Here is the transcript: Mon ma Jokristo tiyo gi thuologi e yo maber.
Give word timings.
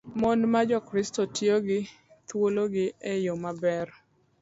Mon 0.21 0.39
ma 0.51 0.61
Jokristo 0.69 1.21
tiyo 1.35 1.57
gi 1.67 1.79
thuologi 2.27 2.85
e 3.11 3.13
yo 3.25 3.33
maber. 3.43 3.87